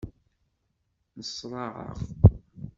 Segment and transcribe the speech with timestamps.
[1.17, 1.97] Nneṣṛaɛeɣ.